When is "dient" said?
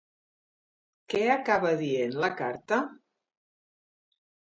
1.81-2.15